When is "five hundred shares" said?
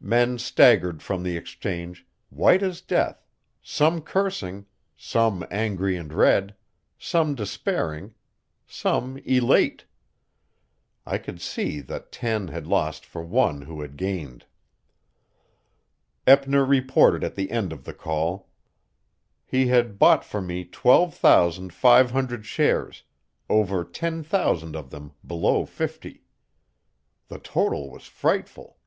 21.74-23.02